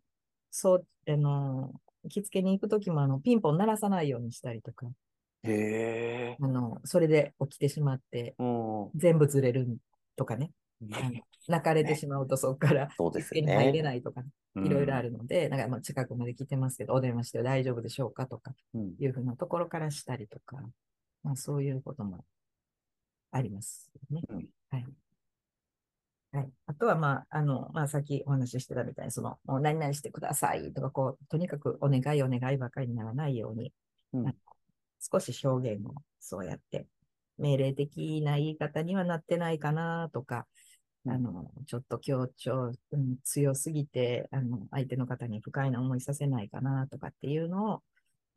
[0.52, 1.72] そう、あの、
[2.10, 4.88] 着付けに行くときもあの、ピンポン鳴らさないようにしたりとか、
[5.44, 6.38] へえ。
[6.42, 8.90] あの、それで起きてしまって、うん。
[8.96, 9.78] 全部ずれる
[10.16, 10.52] とかね、
[11.48, 13.82] 泣かれてしまうとそこからそうですよ着付けに入れね。
[13.82, 14.22] ないとか、
[14.56, 15.06] いろいろある。
[15.12, 20.58] るので、なんかまあ近くまで来てますけど、お電話して大丈夫でしょうかとか、うんいうふうなところからしたりとか、
[21.24, 22.26] まあそういうことも
[23.32, 24.24] ありますよね。
[24.30, 24.86] うんはい。
[26.32, 26.50] はい。
[26.66, 33.72] あとはまあ、あの、まあさっきお話ししてたみたいに、その、もう何々してくださいとか、こう、とにかくお願いお願いばかりにならないように、
[34.14, 34.36] うん
[35.08, 36.88] 少し表現をそうやって、
[37.38, 40.48] 命令的な言い方にはなってないかなとか、
[41.08, 47.84] あの、ちょっと強調、うん、強すぎて、あの、相手の方に不快な思いさせないかなとかっていうのを、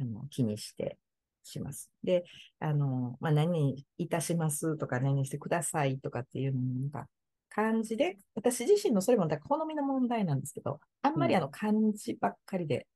[0.00, 0.98] あの、気にして
[1.44, 1.90] します。
[2.04, 2.24] で、
[2.60, 7.08] あの、まあ、何にいたしますとか、何にしてくださいとかっていうのも、なんか、
[7.48, 12.86] 漢字で、私自身のそれもだ好みの問題なんですけど、あんまりあの、漢字ばっかりで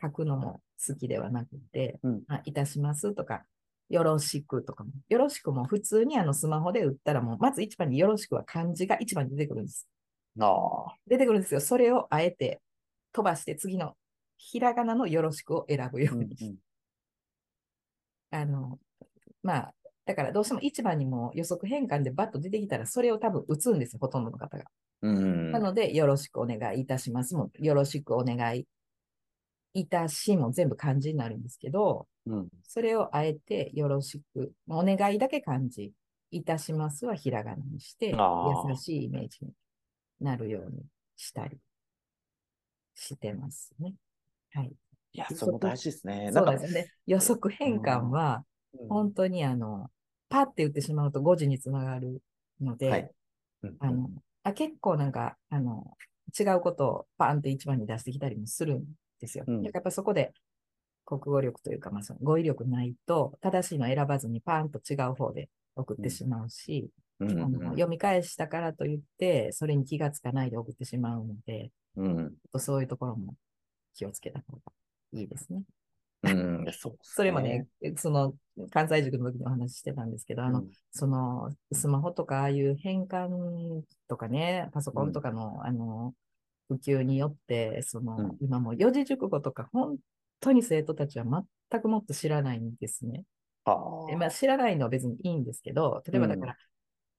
[0.00, 3.44] 書くのも好きではなくて、うんまあ、いたしますとか、
[3.88, 9.88] よろしくとかも、よろしくも普通にあのスマホで打ったらもう、まず一番によろしくは漢字が一番に出てくるんです。
[11.06, 11.60] 出てくるんですよ。
[11.60, 12.60] それをあえて
[13.12, 13.96] 飛ばして次の
[14.36, 16.56] ひらがなのよろしくを選ぶように。
[18.30, 18.78] あの、
[19.42, 19.74] まあ、
[20.06, 24.64] だからどうしても一番にも予測変換でバッと出てきたら、それを多分打つんですよ、ほとんどの方が。
[25.02, 25.52] うん。
[25.52, 28.66] なので、よろしくお願いいたしますも、よろしくお願い
[29.74, 32.48] いたしも全部漢字になるんですけど、うん。
[32.62, 35.92] それをあえてよろしく、お願いだけ漢字、
[36.30, 39.52] いたしますはひらがなにして、優しいイメージに
[40.20, 40.84] なるように
[41.16, 41.58] したり
[42.94, 43.94] してますね。
[44.52, 44.72] はい。
[45.12, 46.30] いや、それも大事ですね。
[46.32, 46.92] そうんですよね。
[47.06, 48.44] 予測変換は、うん
[48.88, 49.88] 本当にあの、
[50.28, 52.20] パッて言ってしまうと5時につながる
[52.60, 53.10] ので、はい
[53.62, 54.10] うんあの
[54.42, 55.96] あ結構なんか、あの、
[56.38, 58.84] 違うことをパンって一番に出してきたりもするん
[59.24, 59.44] ですよ。
[59.46, 60.32] うんだからやっぱそこで
[61.04, 72.34] 国語力というか、まあ、その語彙力ないと、正しいのを選ばずにパンと違う方で送ってしまうし、うんあの読み返したからといって、それに気がつかないで送ってしまうので、うん。
[72.52, 73.36] とそういうところも
[73.94, 74.72] 気をつけた方が
[75.12, 75.62] いいですね。
[76.24, 76.66] うん。
[76.72, 78.34] そうっすそれもね、その
[78.70, 86.14] 関西塾の時にお話ししてたんですけど、あの、うんそのスマホとかああいう変換とかね、パソコンとかの、あの、
[86.68, 89.96] 普及によって、その、うん今もう四字熟語とか本
[90.40, 91.24] 当に生徒たちは
[91.70, 93.24] 全くもっと知らないんですね。
[93.64, 93.76] あ
[94.08, 96.56] でまあ、知らないのは別にいいんですけど、例えばだから、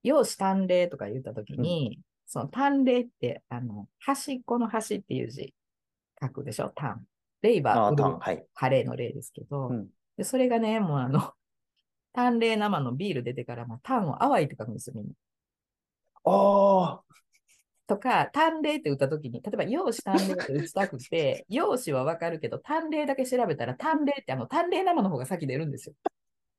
[0.03, 5.53] 用紙単例とか言ったときに、その単例って、あの、端っこの端っていう字
[6.21, 6.69] 書くでしょ？
[6.69, 7.03] 単。
[7.41, 8.45] レイバー、あー、はい。
[8.53, 11.33] 晴れの例ですけど、うんでそれがね、もうあの、
[12.13, 15.11] 淡麗生のビール出てからもを淡いって書くんですよ、みんな。
[16.23, 17.15] ああ。
[17.87, 25.95] とか、淡麗って打ったときに、例えば、用紙淡麗って打ちたくて、 用紙はわかるけど、淡麗だけ調べたら、淡麗ってあの、淡麗生の方が先出るんですよ。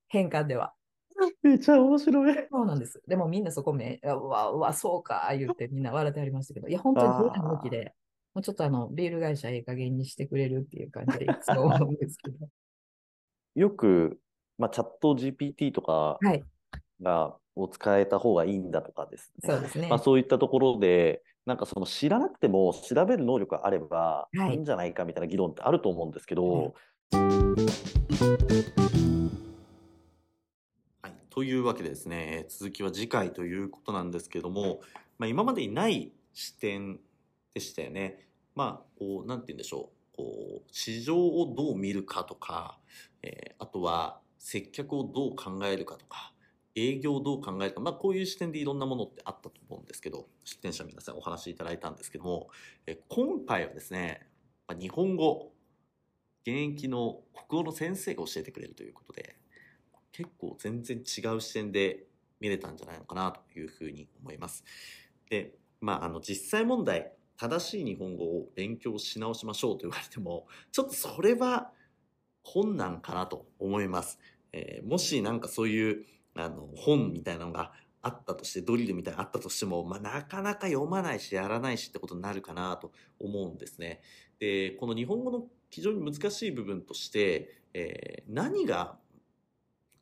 [0.09, 0.75] 変換では。
[1.43, 2.49] めちゃ面白い。
[2.51, 3.03] そうなんです。
[3.09, 7.95] でもみんなそこめ、うわ、うわ、そうか、言ってみんな笑ってありましたけど、いや、本当に冗談抜きで、
[8.35, 12.49] もうちょっとあの、ビール会社ええ加減にしてくれるっていう感じで、いつも思うんですけど。
[13.55, 14.21] よく、
[14.59, 16.45] まあ、チャット GPT とかはい、
[17.01, 19.53] が、を使えた方がいいんだとかですね。
[19.53, 19.99] そうですねまあ、。
[19.99, 26.75] そういったところで、なんかその知らなくても調べる能力があればはいいいんじゃないかみたいな議論ってあると思うんですけど、
[31.03, 34.81] はい、というわけでですね、えー続きは次回ということなんですけども、
[35.19, 36.99] まあ、今までにない視点
[37.55, 38.29] でしたよね。
[38.55, 40.17] まあ、こう、なんて言うんでしょう。
[40.17, 42.79] こう、市場をどう見るかとか、
[43.23, 46.33] えーあとは接客をどう考えるかとか、
[46.77, 52.49] 営業をどう考えるか、まあ、こういう視点でいろんなものってあったと思うんですけど、出展者皆さんお話しいただいたんですけども、
[52.87, 54.29] え今回はですね、
[54.69, 55.53] ま日本語、
[56.43, 59.37] 現役の国語の先生が教えてくれるということで、
[60.13, 62.05] 結構全然違う視点で
[62.41, 64.63] 見れたんじゃないのかなというふうに思います。
[65.31, 71.71] で、まあ、あの実際問題正しい日本語を勉強し直しましょうと言われてもちょっとそれは
[72.43, 74.19] 困難かなと思います。
[74.53, 77.73] えー、もしなんかそういうあの本みたいなのが
[78.03, 84.01] あったとしてドリルみたいなのあったとしても、まあ、なかなか読まないしやらないしってことになるかなと思うんですね。
[84.39, 88.97] でこの日本語の非常に難しい部分として、えー、何が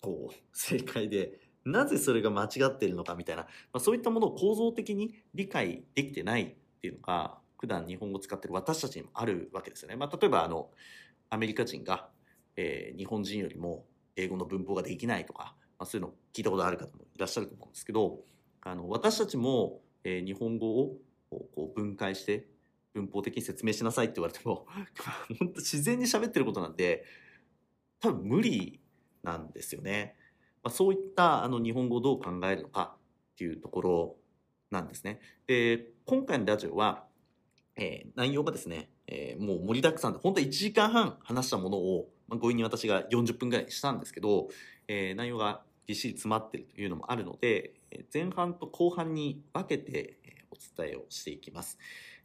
[0.02, 9.96] こう正解でなぜそれが間違ってるのかみたいな、まあ、そういったものを構造的に理解できてないっていうのが普段日本語を使ってる私たちにもあるわけですよね。
[9.96, 10.70] まあ、例えばあの
[11.30, 12.10] アメリカ人が、
[12.56, 18.20] えー、日本人よりも英語の文法ができないとか、あ、そういうの聞いたことある方もいらっしゃると思うんですけど
[18.62, 20.96] あの私たちも、えー、日本語を
[21.30, 22.46] こう分解して
[22.94, 24.66] 文法的に説明しなさいって言われても
[25.38, 27.04] 本当自然に喋ってることなんで
[28.00, 28.80] 多分無理
[29.22, 30.16] なんですよね。
[30.62, 32.96] まあ、そういったあの日本語をどう考えるのか
[33.32, 34.16] っていうところ
[34.70, 35.20] なんですね。
[35.46, 37.06] で今回のラジオは、
[37.76, 44.48] えー、内容がですね、えー、もう盛りだくさんで本当は1時間半話したものを、まあ、強引に私が40分ぐらいにしたんですけど、
[44.88, 47.74] えー、内容がぎっしり詰まってるというのもあるので
[48.12, 50.18] 前半と後半に分けて
[50.50, 51.78] お伝えをしていきます。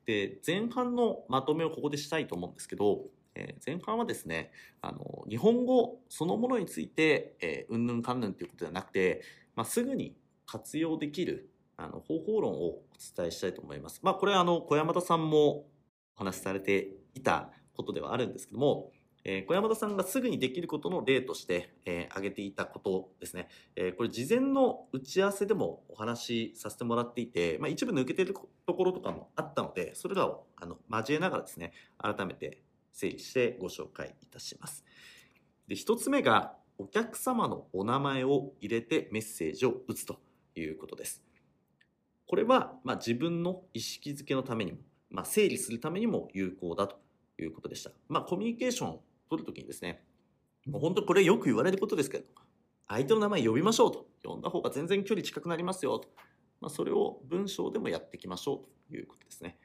[0.05, 3.05] で前半のまとめをここでしたいと思うんですけど
[3.39, 9.21] えー、前半はですね、あの、日本語そのものについて、えー、うんぬんかんぬんということではなくて、
[9.55, 12.83] まあ、すぐに活用できる、あの、方法論をお
[13.15, 14.01] 伝えしたいと思います。
[14.03, 15.65] まあ、これはあの、小山田さんもお
[16.15, 18.91] 話しされていたことではあるんですけども、
[19.31, 23.47] えー、小山田さんがすぐにできることの例として、えー、挙げていたことですね。
[23.75, 34.83] えー、これ事前の打ち合わせでもお話しさせてもらっていて、まあ、一部抜けてるところとかもあったので、それらをあの交えながらですね、改めて整理してご紹介いたします。
[35.67, 40.19] で1つ目がお客様のお名前を入れてメッセージを打つと
[40.55, 41.21] いうことです。
[42.25, 44.79] これは、まあ、自分の意識づけのためにも、
[45.11, 46.97] まあ、整理するためにも有効だと
[47.37, 47.91] いうことでした。
[48.07, 50.03] まあ、コミュニケーション取るときにですね、
[50.65, 52.25] もう本当これよく言われることですけど、
[52.87, 54.09] 相手の名前呼びましょうと。
[54.23, 56.09] 呼んだ方が全然距離近くなりますよと。
[56.59, 59.57] まあ、それを文章でもやっていきましょうということですね。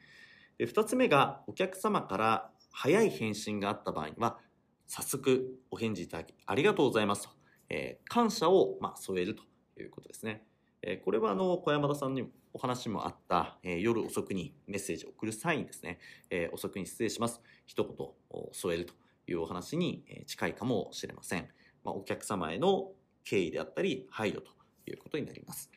[0.59, 4.39] で2つ目がお客様から早い返信があった場合には、
[4.87, 7.31] 早速お返事いただきありがとうございますと、
[7.71, 9.43] えー、感謝を、ま、添えると
[9.81, 10.47] いうことですね。
[10.83, 15.99] え、これはあの小山田さんにお話もあった、え、夜遅くにメッセージを送る際にですね、
[16.31, 17.41] え遅くに失礼します。
[17.67, 18.95] 一言添えると
[19.27, 21.49] いうお話に近いかもしれません。
[21.85, 22.93] まあ、お客様への
[23.25, 24.51] 敬意であったり配慮と
[24.87, 25.71] いうことになります。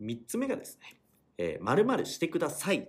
[0.00, 1.00] 3つ目がですね、
[1.38, 2.88] えー、〇〇してください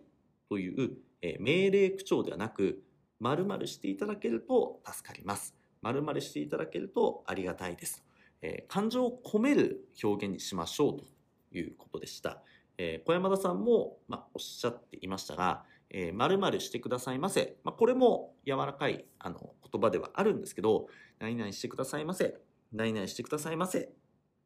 [0.50, 2.84] という、え命令口調ではなく、
[3.20, 5.56] 〇〇していただけると助かります。
[5.82, 8.04] 〇〇していただけるとありがたいです。
[8.42, 11.06] えー、感情を込める表現にしましょうと
[11.52, 12.42] いうことでした。
[12.78, 17.58] えー、小山田さんも、まあ、おっしゃっていましたが、えー、〇〇してくださいませ。
[17.64, 20.88] まあ、これも柔らかいあの言葉ではあるんですけど、
[21.20, 22.36] 何々してくださいませ。
[22.72, 23.90] 何々してくださいませ。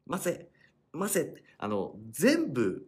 [0.06, 0.48] ませ。
[0.92, 1.34] ませ。
[1.58, 2.86] あの、全部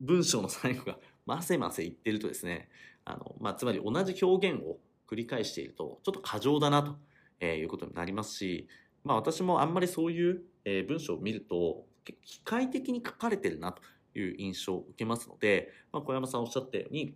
[0.00, 2.68] 文章の最後がませませ言ってるとですね、
[3.04, 4.78] あの、まあ、つまり同じ表現を
[5.08, 6.96] 繰り返しているとちょっと過剰だなと
[7.40, 8.68] えいうことになりますし、
[9.04, 11.84] まあ、私もあんまりそういうえ文章を見ると
[12.24, 13.82] 機械的に書かれてるなと
[14.18, 17.14] いう印象を受けますので、まあ、小山さんおっしゃったように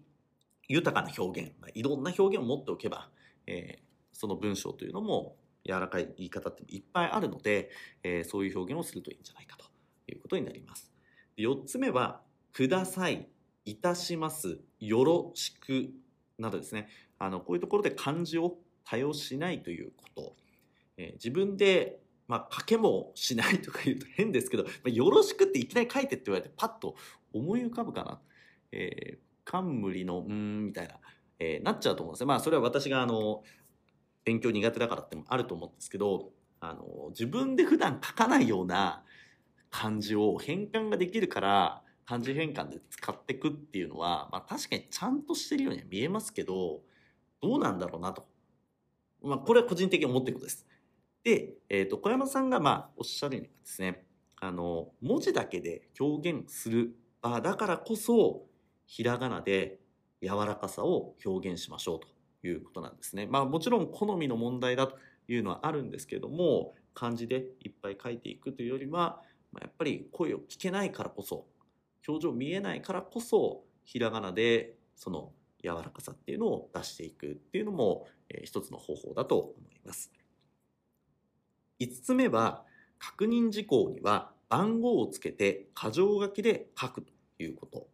[0.68, 3.08] 豊かな表現、まあ、いろんな表現を持っておけば、
[3.46, 7.70] えー、その文章というのも柔らかい言い方っていっぱいあるので、
[8.02, 9.64] えー、そういう表現をするといいんじゃないかと
[10.10, 10.92] いうことになります。
[11.36, 13.28] 4つ目は、ください、
[13.64, 15.90] いたします、よろしく
[16.38, 20.36] などですね、あのこういうところで漢字を多用しないということ、
[20.96, 26.96] えー、自分で、まあ、書けもしないとか言うと変ですけど、まあ、よろしくっていきなり書いてって言われてパッと
[27.32, 28.20] 思い浮かぶかな、
[28.72, 29.18] えー、
[29.50, 30.94] 冠のうんみたいな、
[31.38, 33.42] えー、なっちゃうと思うんですねまあそれは私があの
[34.24, 36.30] 勉強苦手だからってもあると思うんですけど
[36.60, 39.02] あの自分で普段書かないような
[39.70, 46.80] 漢字を変換ができるから漢字変換で使っていくっていうのは、まあ、確かにちゃんとしてるようには見えますけど
[47.40, 48.26] どうなんだろうなと。
[49.22, 50.66] まあ、これは個人的に思ってることです。
[51.24, 54.06] で、えっ、ー、と、小山さんが、まあ、おっしゃるようにですね、
[54.40, 58.46] あの、文字だけで表現する場だからこそ、
[58.88, 59.78] ひらがなで
[60.22, 62.08] 柔らかさを表現しましょうと
[62.46, 63.26] いうことなんですね。
[63.26, 64.96] まあ、もちろん好みの問題だと
[65.28, 69.20] いうのはあるんですけども、漢字でいっぱい書いていくというよりは、
[69.52, 71.46] まあ、やっぱり声を聞けないからこそ、
[72.08, 75.32] 表情見えないからこそ、ひらがなでその
[75.62, 80.10] 柔らかさっていうのを出していくっていうのも、えー、一つの方法だと思います。
[81.78, 82.64] 5つ目は、
[82.98, 87.86] 確認事項には番号をつけて箇条書きで書くということ。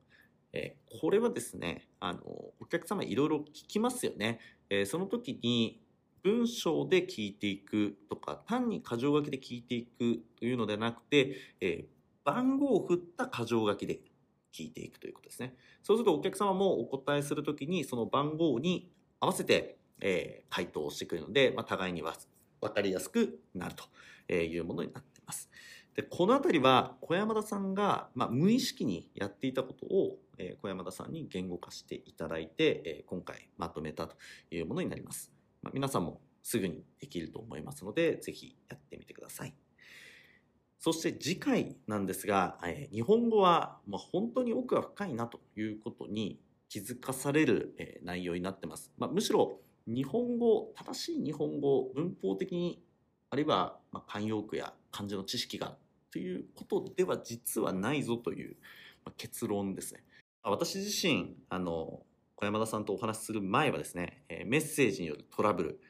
[0.54, 2.20] えーこれはですね、あの、
[2.60, 4.38] お客様いろいろ聞きますよね。
[4.70, 5.80] えーその時に
[6.22, 11.94] 文章で聞いていくとか、単に箇条書きで聞いていくというのではなくて、えー
[12.24, 14.00] 番号を振った箇条書きで
[14.50, 15.56] 聞いていくということですね。
[15.82, 18.90] そうするとお客様もお答えするときにその番号に
[19.20, 22.14] 合わせて、えー回答をしてくるので、まあ、互いには
[22.60, 23.74] 分かりやすくなる
[24.26, 25.50] というものになっています。
[25.94, 34.16] でこのあたりは小山田さんが、まあ、無意識にやっていたことを、えー小山田さんに言語化していただいて、えー今回まとめたと
[34.50, 35.32] いうものになります。
[35.62, 39.54] まあ、皆さんもすぐにできると思いますので、ぜひやってみてください。
[40.80, 48.92] そして次回なんですが、えー日本語は、まあ、本当に奥が深いなということに気づかされる、え内容になってます。
[48.98, 52.82] ま、むしろ日本語、正しい日本語、文法的に、
[53.34, 55.74] あるいは、まあ、慣用句や漢字の知識が
[56.12, 58.56] ということでは実はないぞという、
[59.04, 60.04] まあ結論ですね。
[60.44, 62.04] あ私自身、あの、
[62.36, 65.80] 小山田さんとお話しする前はですね、えーメッセージによるトラブル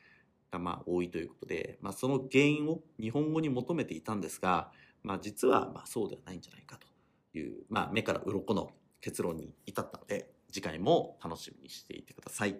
[0.51, 4.73] がまあ多いということで、まあ、その原因を日本語に求めていたんですが、
[5.03, 8.71] まあ、実はまあそうではないんじゃないかという、まあ、目から鱗の
[9.03, 12.57] 結論に至ったので次回も楽しみにしていてください。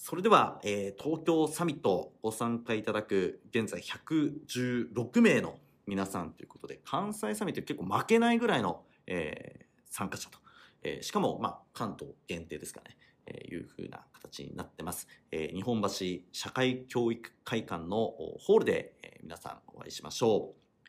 [0.00, 10.38] それでは、えー東京サミットご参加いただく現在116名の皆さんということで関西サミット結構負けないぐらいの、えー参加者と、
[10.84, 12.96] えーしかも、まあ、関東限定ですかね、
[13.26, 15.08] えーいうふうな形になってます。
[15.32, 15.88] えー日本橋
[16.30, 20.88] 社会教育会館のホールで、えー皆さんお会いしましょう。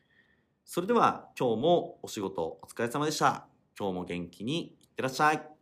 [0.66, 3.48] それでは今日もお仕事お疲れ様でした。
[3.78, 5.59] 今日も元気にいってらっしゃい。